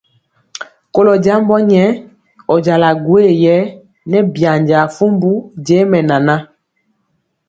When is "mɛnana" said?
5.91-6.35